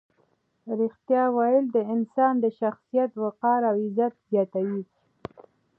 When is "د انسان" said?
1.71-2.33